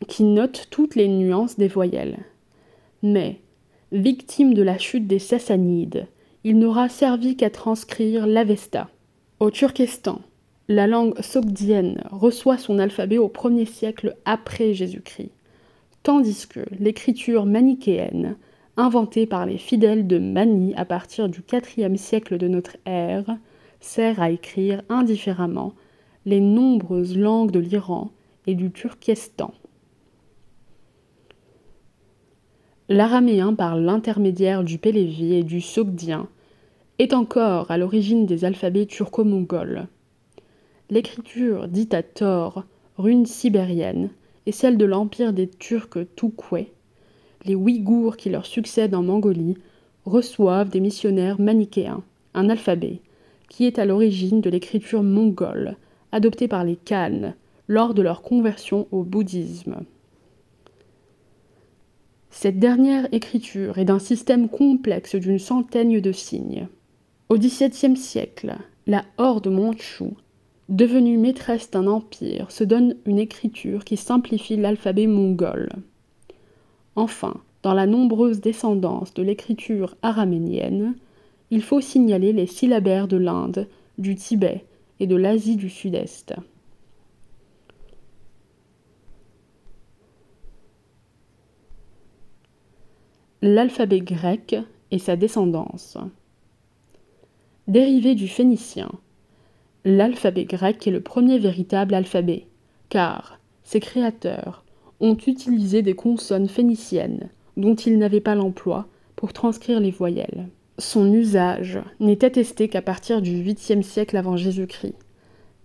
qui 0.09 0.25
note 0.25 0.67
toutes 0.71 0.97
les 0.97 1.07
nuances 1.07 1.57
des 1.57 1.69
voyelles. 1.69 2.19
Mais, 3.05 3.39
victime 3.93 4.55
de 4.55 4.63
la 4.63 4.77
chute 4.77 5.07
des 5.07 5.21
Sassanides, 5.21 6.09
il 6.45 6.59
n'aura 6.59 6.91
servi 6.91 7.37
qu'à 7.37 7.49
transcrire 7.49 8.27
l'Avesta. 8.27 8.91
Au 9.41 9.51
Turkestan, 9.51 10.21
la 10.69 10.87
langue 10.87 11.19
sogdienne 11.21 12.03
reçoit 12.11 12.59
son 12.59 12.79
alphabet 12.79 13.17
au 13.17 13.29
1er 13.29 13.65
siècle 13.65 14.15
après 14.27 14.75
Jésus-Christ, 14.75 15.33
tandis 16.03 16.47
que 16.47 16.61
l'écriture 16.79 17.47
manichéenne, 17.47 18.37
inventée 18.77 19.25
par 19.25 19.47
les 19.47 19.57
fidèles 19.57 20.07
de 20.07 20.19
Mani 20.19 20.75
à 20.77 20.85
partir 20.85 21.31
du 21.31 21.43
IVe 21.51 21.97
siècle 21.97 22.37
de 22.37 22.49
notre 22.49 22.77
ère, 22.85 23.39
sert 23.81 24.21
à 24.21 24.31
écrire 24.31 24.83
indifféremment 24.91 25.73
les 26.27 26.41
nombreuses 26.41 27.17
langues 27.17 27.53
de 27.53 27.61
l'Iran 27.61 28.11
et 28.47 28.55
du 28.55 28.71
Turkestan. 28.71 29.53
L'araméen 32.91 33.55
par 33.55 33.79
l'intermédiaire 33.79 34.63
du 34.63 34.77
pélévi 34.77 35.33
et 35.33 35.43
du 35.43 35.63
sogdien 35.63 36.29
est 36.99 37.15
encore 37.15 37.71
à 37.71 37.79
l'origine 37.79 38.27
des 38.27 38.45
alphabets 38.45 38.85
turco-mongols. 38.85 39.87
L'écriture 40.91 41.67
dite 41.67 41.95
à 41.95 42.03
tort 42.03 42.65
rune 42.99 43.25
sibérienne 43.25 44.11
est 44.45 44.53
celle 44.53 44.77
de 44.77 44.85
l'empire 44.85 45.33
des 45.33 45.49
Turcs 45.49 45.97
Toukoué. 46.15 46.73
Les 47.47 47.55
Ouïghours 47.55 48.19
qui 48.19 48.29
leur 48.29 48.45
succèdent 48.45 48.95
en 48.95 49.03
Mongolie 49.03 49.57
reçoivent 50.05 50.69
des 50.69 50.81
missionnaires 50.81 51.41
manichéens, 51.41 52.03
un 52.35 52.51
alphabet 52.51 53.01
qui 53.49 53.65
est 53.65 53.79
à 53.79 53.87
l'origine 53.87 54.43
de 54.43 54.51
l'écriture 54.51 55.03
mongole 55.03 55.79
adoptée 56.13 56.49
par 56.49 56.65
les 56.65 56.77
Khanes 56.77 57.35
lors 57.67 57.95
de 57.95 58.03
leur 58.03 58.21
conversion 58.21 58.87
au 58.93 59.05
bouddhisme. 59.05 59.77
Cette 62.37 62.59
dernière 62.59 63.07
écriture 63.13 63.79
est 63.79 63.85
d'un 63.85 64.01
système 64.01 64.49
complexe 64.49 65.15
d'une 65.15 65.39
centaine 65.39 65.99
de 66.01 66.13
signes. 66.13 66.67
Au 67.29 67.39
XVIIe 67.39 67.97
siècle, 67.97 68.57
la 68.89 69.05
horde 69.19 69.47
mandchoue, 69.47 70.17
devenue 70.69 71.17
maîtresse 71.17 71.71
d'un 71.71 71.87
empire, 71.87 72.51
se 72.51 72.65
donne 72.65 72.97
une 73.07 73.21
écriture 73.21 73.85
qui 73.85 73.97
simplifie 73.97 74.57
l'alphabet 74.57 75.07
mongol. 75.07 75.71
Enfin, 76.97 77.35
dans 77.63 77.73
la 77.73 77.87
nombreuse 77.87 78.41
descendance 78.41 79.15
de 79.15 79.23
l'écriture 79.23 79.95
araménienne, 80.03 80.97
il 81.51 81.63
faut 81.63 81.81
signaler 81.81 82.33
les 82.33 82.49
syllabaires 82.49 83.09
de 83.09 83.17
l'Inde, 83.17 83.69
du 83.97 84.17
Tibet 84.17 84.65
et 84.99 85.07
de 85.07 85.17
l'Asie 85.17 85.57
du 85.57 85.71
Sud-Est. 85.71 86.35
L'alphabet 93.47 94.01
grec 94.01 94.57
et 94.91 94.99
sa 94.99 95.17
descendance. 95.17 95.99
Dérivé 97.69 98.15
du 98.15 98.27
phénicien, 98.27 98.91
l'alphabet 99.85 100.47
grec 100.47 100.87
est 100.87 100.91
le 100.91 101.03
premier 101.03 101.39
véritable 101.39 101.93
alphabet, 101.93 102.47
car 102.89 103.39
ses 103.63 103.81
créateurs 103.81 104.65
ont 105.01 105.19
utilisé 105.27 105.83
des 105.83 105.93
consonnes 105.93 106.49
phéniciennes 106.49 107.29
dont 107.59 107.75
ils 107.75 107.99
n'avaient 107.99 108.23
pas 108.23 108.35
l'emploi 108.35 108.87
pour 109.15 109.35
transcrire 109.35 109.79
les 109.79 109.91
voyelles. 109.91 110.49
Son 110.79 111.13
usage 111.13 111.81
n'est 112.01 112.25
attesté 112.25 112.71
qu'à 112.71 112.81
partir 112.81 113.21
du 113.21 113.45
8e 113.45 113.83
siècle 113.83 114.17
avant 114.17 114.39
Jésus-Christ. 114.39 114.97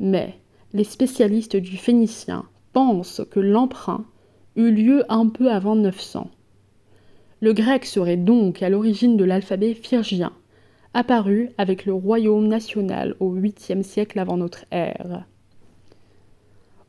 Mais 0.02 0.38
les 0.74 0.84
spécialistes 0.84 1.56
du 1.56 1.78
phénicien 1.78 2.44
pensent 2.74 3.22
que 3.32 3.40
l'emprunt 3.40 4.04
eut 4.58 4.72
lieu 4.72 5.06
un 5.08 5.30
peu 5.30 5.50
avant 5.50 5.78
900. 5.78 6.30
Le 7.42 7.54
grec 7.54 7.86
serait 7.86 8.18
donc 8.18 8.62
à 8.62 8.70
l'origine 8.70 9.16
de 9.16 9.24
l'alphabet 9.24 9.74
phyrgien, 9.74 10.34
apparu 10.94 11.52
avec 11.58 11.86
le 11.86 11.94
royaume 11.94 12.48
national 12.48 13.16
au 13.20 13.34
8e 13.34 13.84
siècle 13.84 14.20
avant 14.20 14.38
notre 14.38 14.66
ère. 14.72 15.26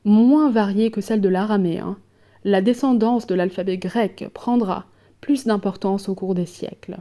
Moins 0.05 0.51
variée 0.51 0.91
que 0.91 1.01
celle 1.01 1.21
de 1.21 1.29
l'araméen, 1.29 1.99
la 2.45 2.63
descendance 2.63 3.27
de 3.27 3.35
l'alphabet 3.35 3.79
grec 3.79 4.27
prendra 4.33 4.87
plus 5.21 5.45
d'importance 5.45 6.09
au 6.09 6.15
cours 6.15 6.35
des 6.35 6.47
siècles. 6.47 6.99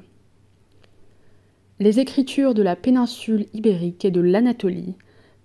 Les 1.79 1.99
écritures 1.99 2.53
de 2.53 2.61
la 2.61 2.75
péninsule 2.75 3.45
ibérique 3.53 4.03
et 4.03 4.11
de 4.11 4.19
l'Anatolie 4.19 4.95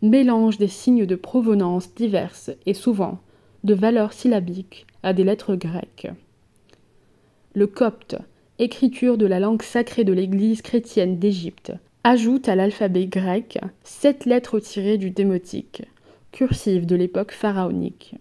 mélangent 0.03 0.59
des 0.59 0.69
signes 0.69 1.07
de 1.07 1.15
provenance 1.15 1.95
diverses 1.95 2.51
et 2.67 2.75
souvent 2.75 3.21
de 3.63 3.73
valeurs 3.73 4.13
syllabiques 4.13 4.87
à 5.03 5.13
des 5.13 5.25
lettres 5.25 5.55
grecques 5.55 6.11
le 7.55 7.69
copte, 7.69 8.17
écriture 8.59 9.17
de 9.17 9.27
la 9.27 9.39
langue 9.39 9.63
sacrée 9.63 10.03
de 10.03 10.13
l'Église 10.13 10.61
chrétienne 10.61 11.19
d'Égypte, 11.19 11.73
ajoute 12.03 12.49
à 12.49 12.57
l'alphabet 12.57 13.07
grec 13.07 13.59
sept 13.85 14.27
lettres 14.27 14.59
tirées 14.59 14.99
du 14.99 15.11
démotique, 15.11 15.83
cursive 16.33 16.85
de 16.85 16.97
l'époque 16.97 17.31
pharaonique. 17.31 18.17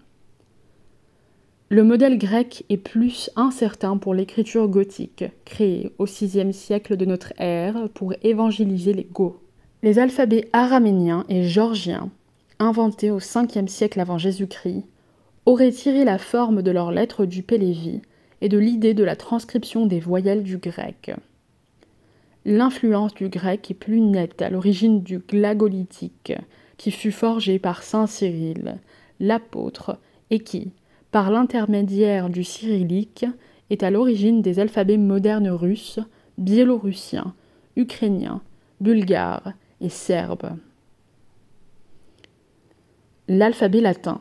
Le 1.69 1.83
modèle 1.83 2.19
grec 2.19 2.63
est 2.69 2.77
plus 2.77 3.31
incertain 3.35 3.97
pour 3.97 4.13
l'écriture 4.13 4.67
gothique, 4.67 5.25
créée 5.45 5.91
au 5.97 6.05
VIe 6.05 6.53
siècle 6.53 6.95
de 6.95 7.05
notre 7.05 7.33
ère 7.39 7.89
pour 7.95 8.13
évangéliser 8.21 8.93
les 8.93 9.07
Goths. 9.11 9.39
Les 9.81 9.97
alphabets 9.97 10.47
araméniens 10.53 11.25
et 11.27 11.43
georgiens, 11.43 12.11
inventés 12.59 13.09
au 13.09 13.19
5e 13.19 13.67
siècle 13.67 13.99
avant 13.99 14.19
Jésus-Christ, 14.19 14.85
auraient 15.47 15.71
tiré 15.71 16.05
la 16.05 16.19
forme 16.19 16.61
de 16.61 16.69
leurs 16.69 16.91
lettres 16.91 17.25
du 17.25 17.41
Pélévi, 17.41 18.01
et 18.43 18.49
de 18.49 18.57
l'idée 18.57 18.93
de 18.93 19.05
la 19.05 19.15
transcription 19.15 19.85
des 19.85 20.01
voyelles 20.01 20.43
du 20.43 20.57
grec. 20.57 21.11
L'influence 22.43 23.13
du 23.13 23.29
grec 23.29 23.71
est 23.71 23.73
plus 23.73 24.01
nette 24.01 24.41
à 24.41 24.49
l'origine 24.49 25.01
du 25.01 25.19
glagolitique, 25.19 26.33
qui 26.75 26.91
fut 26.91 27.13
forgé 27.13 27.57
par 27.57 27.83
saint 27.83 28.05
Cyril, 28.05 28.79
l'apôtre, 29.21 29.97
et 30.29 30.39
qui, 30.39 30.73
par 31.09 31.31
l'intermédiaire 31.31 32.29
du 32.29 32.43
cyrillique, 32.43 33.25
est 33.69 33.81
à 33.81 33.89
l'origine 33.89 34.41
des 34.41 34.59
alphabets 34.59 34.97
modernes 34.97 35.49
russes, 35.49 36.01
biélorussiens, 36.37 37.33
ukrainiens, 37.77 38.41
bulgares 38.81 39.53
et 39.79 39.87
serbes. 39.87 40.57
L'alphabet 43.29 43.79
latin. 43.79 44.19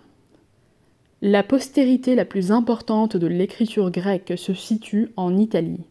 La 1.24 1.44
postérité 1.44 2.16
la 2.16 2.24
plus 2.24 2.50
importante 2.50 3.16
de 3.16 3.28
l'écriture 3.28 3.92
grecque 3.92 4.32
se 4.36 4.54
situe 4.54 5.12
en 5.16 5.36
Italie. 5.36 5.84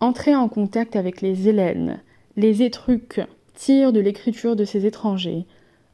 Entrés 0.00 0.34
en 0.34 0.48
contact 0.48 0.96
avec 0.96 1.20
les 1.20 1.48
Hélènes, 1.48 2.02
les 2.34 2.64
Étruques 2.64 3.20
tirent 3.54 3.92
de 3.92 4.00
l'écriture 4.00 4.56
de 4.56 4.64
ces 4.64 4.86
étrangers 4.86 5.46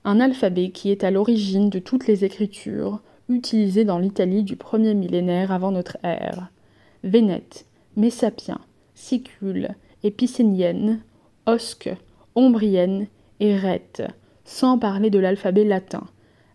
un 0.05 0.21
alphabet 0.21 0.71
qui 0.71 0.91
est 0.91 1.05
à 1.05 1.11
l'origine 1.11 1.69
de 1.69 1.79
toutes 1.79 2.07
les 2.07 2.25
écritures 2.25 3.03
utilisées 3.29 3.85
dans 3.85 3.99
l'Italie 3.99 4.43
du 4.43 4.57
premier 4.57 4.95
millénaire 4.95 5.53
avant 5.53 5.71
notre 5.71 5.99
ère. 6.03 6.51
Vénète, 7.03 7.67
Messapien, 7.95 8.59
Sicule, 8.95 9.69
Épicénienne, 10.03 11.03
Osque, 11.45 11.95
Ombrienne 12.37 13.07
et 13.41 13.55
Rhète, 13.55 14.03
sans 14.47 14.79
parler 14.79 15.11
de 15.11 15.19
l'alphabet 15.19 15.65
latin, 15.65 16.05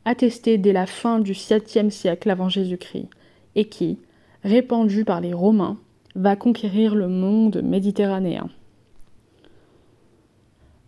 attesté 0.09 0.57
dès 0.57 0.73
la 0.73 0.87
fin 0.87 1.19
du 1.19 1.33
7e 1.33 1.91
siècle 1.91 2.31
avant 2.31 2.49
Jésus-Christ, 2.49 3.09
et 3.55 3.65
qui, 3.65 3.99
répandu 4.43 5.05
par 5.05 5.21
les 5.21 5.33
Romains, 5.33 5.77
va 6.15 6.35
conquérir 6.35 6.95
le 6.95 7.07
monde 7.07 7.61
méditerranéen. 7.63 8.49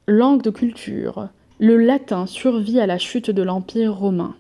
Langue 0.08 0.42
de 0.42 0.50
culture, 0.50 1.30
le 1.60 1.78
latin 1.78 2.26
survit 2.26 2.80
à 2.80 2.88
la 2.88 2.98
chute 2.98 3.30
de 3.30 3.44
l'Empire 3.44 3.96
romain. 3.96 4.36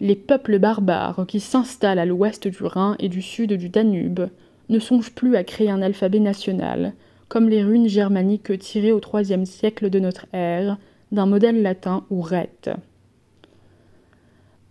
Les 0.00 0.16
peuples 0.16 0.58
barbares 0.58 1.24
qui 1.28 1.38
s'installent 1.38 2.00
à 2.00 2.04
l'ouest 2.04 2.48
du 2.48 2.64
Rhin 2.64 2.96
et 2.98 3.08
du 3.08 3.22
sud 3.22 3.52
du 3.52 3.68
Danube 3.68 4.28
ne 4.68 4.80
songent 4.80 5.12
plus 5.12 5.36
à 5.36 5.44
créer 5.44 5.70
un 5.70 5.82
alphabet 5.82 6.18
national, 6.18 6.94
comme 7.28 7.48
les 7.48 7.62
runes 7.62 7.88
germaniques 7.88 8.58
tirées 8.58 8.90
au 8.90 9.00
IIIe 9.00 9.46
siècle 9.46 9.88
de 9.88 10.00
notre 10.00 10.26
ère 10.32 10.78
d'un 11.12 11.26
modèle 11.26 11.62
latin 11.62 12.04
ou 12.10 12.20
rète. 12.20 12.70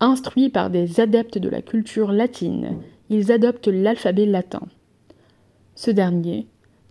Instruits 0.06 0.50
par 0.50 0.70
des 0.70 1.00
adeptes 1.00 1.40
de 1.40 1.50
la 1.50 1.64
culture 1.64 2.12
latine, 2.12 2.78
ils 3.10 3.32
adoptent 3.32 3.70
l'alphabet 3.70 4.28
latin. 4.28 4.62
Ce 5.74 5.90
dernier 5.90 6.46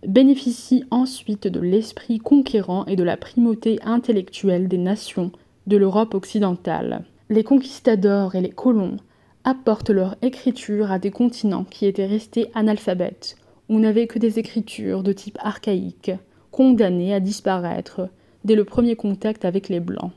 bénéficie 0.05 0.83
ensuite 0.91 1.47
de 1.47 1.61
l'esprit 1.61 2.17
conquérant 2.17 2.85
et 2.87 2.97
de 2.97 3.05
la 3.05 3.15
primauté 3.15 3.79
intellectuelle 3.85 4.67
des 4.67 4.77
nations 4.77 5.31
de 5.65 5.77
l'Europe 5.77 6.13
occidentale. 6.13 7.05
Les 7.29 7.45
conquistadors 7.45 8.35
et 8.35 8.41
les 8.41 8.49
colons 8.49 8.97
apportent 9.45 9.91
leur 9.91 10.17
écriture 10.21 10.91
à 10.91 10.99
des 10.99 11.11
continents 11.11 11.63
qui 11.63 11.85
étaient 11.85 12.05
restés 12.05 12.51
analphabètes 12.53 13.37
ou 13.69 13.79
n'avaient 13.79 14.07
que 14.07 14.19
des 14.19 14.39
écritures 14.39 15.03
de 15.03 15.13
type 15.13 15.37
archaïque, 15.39 16.11
condamnées 16.51 17.13
à 17.13 17.21
disparaître 17.21 18.09
dès 18.43 18.55
le 18.55 18.65
premier 18.65 18.97
contact 18.97 19.45
avec 19.45 19.69
les 19.69 19.79
Blancs. 19.79 20.11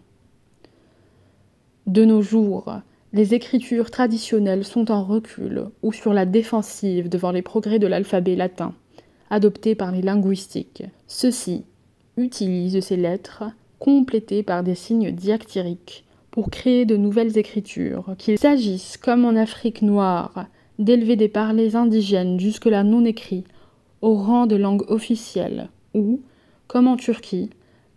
De 1.89 2.05
nos 2.05 2.21
jours, 2.21 2.71
les 3.15 3.33
écritures 3.33 3.91
traditionnelles 3.91 4.65
sont 4.65 4.91
en 4.91 5.03
recul 5.03 5.71
ou 5.83 5.91
sur 5.91 6.13
la 6.13 6.27
défensive 6.27 7.09
devant 7.09 7.31
les 7.31 7.41
progrès 7.41 7.79
de 7.79 7.87
l'alphabet 7.87 8.37
latin, 8.37 8.75
adopté 9.31 9.75
par 9.75 9.91
les 9.91 10.03
linguistiques. 10.03 10.83
Ceux-ci 11.07 11.65
utilisent 12.19 12.81
ces 12.81 12.99
lettres 12.99 13.45
complétées 13.79 14.43
par 14.43 14.63
des 14.63 14.75
signes 14.75 15.13
diactyriques 15.13 16.05
pour 16.31 16.51
créer 16.51 16.85
de 16.85 16.99
nouvelles 16.99 17.39
écritures, 17.39 18.15
qu'il 18.19 18.39
s'agisse, 18.39 18.99
comme 18.99 19.25
en 19.25 19.35
Afrique 19.35 19.81
noire, 19.81 20.45
d'élever 20.79 21.17
des 21.17 21.29
parlers 21.29 21.75
indigènes 21.75 22.39
jusque-là 22.39 22.85
non 22.85 23.07
écrits 23.07 23.45
au 24.03 24.13
rang 24.13 24.47
de 24.47 24.57
langue 24.57 24.85
officielle, 24.91 25.71
ou, 25.95 26.21
comme 26.67 26.87
en 26.87 26.99
Turquie, 26.99 27.49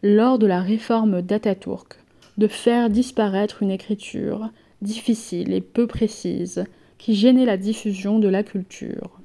lors 0.02 0.40
de 0.40 0.48
la 0.48 0.62
réforme 0.62 1.22
d'Atatürk, 1.22 2.01
de 2.38 2.48
faire 2.48 2.90
disparaître 2.90 3.64
une 3.64 3.72
écriture 3.72 4.50
difficile 4.82 5.54
et 5.54 5.62
peu 5.62 5.88
précise 5.88 6.66
qui 6.98 7.16
gênait 7.16 7.46
la 7.46 7.58
diffusion 7.58 8.20
de 8.20 8.28
la 8.28 8.44
culture. 8.44 9.20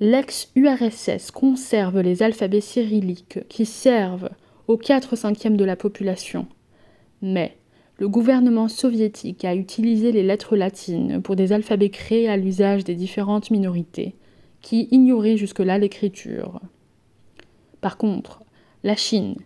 L'ex-URSS 0.00 1.30
conserve 1.30 2.00
les 2.00 2.22
alphabets 2.22 2.60
cyrilliques 2.60 3.40
qui 3.48 3.66
servent 3.66 4.30
aux 4.66 4.78
4 4.78 5.14
cinquièmes 5.14 5.56
de 5.56 5.64
la 5.64 5.76
population, 5.76 6.46
mais 7.22 7.56
le 7.98 8.08
gouvernement 8.08 8.68
soviétique 8.68 9.44
a 9.44 9.54
utilisé 9.54 10.10
les 10.10 10.22
lettres 10.22 10.56
latines 10.56 11.20
pour 11.20 11.36
des 11.36 11.52
alphabets 11.52 11.90
créés 11.90 12.28
à 12.30 12.38
l'usage 12.38 12.82
des 12.82 12.94
différentes 12.94 13.50
minorités, 13.50 14.14
qui 14.62 14.88
ignoraient 14.90 15.36
jusque-là 15.36 15.76
l'écriture. 15.78 16.60
Par 17.82 17.98
contre, 17.98 18.42
la 18.84 18.96
Chine 18.96 19.36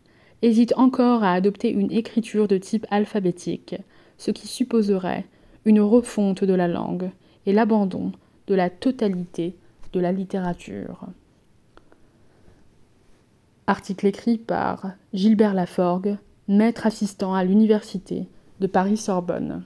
hésite 0.45 0.75
encore 0.77 1.25
à 1.25 1.33
adopter 1.33 1.71
une 1.71 1.91
écriture 1.91 2.49
de 2.49 2.59
type 2.59 2.87
alphabétique, 2.91 3.77
ce 4.19 4.31
qui 4.31 4.47
supposerait 4.47 5.25
une 5.65 5.81
refonte 5.81 6.45
de 6.45 6.53
la 6.53 6.69
langue 6.69 7.11
et 7.47 7.53
l'abandon 7.53 8.13
de 8.47 8.55
la 8.55 8.69
totalité 8.69 9.57
de 9.95 10.01
la 10.01 10.13
littérature. 10.13 11.07
Article 13.67 14.07
écrit 14.07 14.37
par 14.37 14.93
Gilbert 15.15 15.55
Laforgue, 15.55 16.19
maître 16.49 16.87
assistant 16.87 17.33
à 17.35 17.43
l'Université 17.43 18.27
de 18.61 18.67
Paris-Sorbonne. 18.67 19.65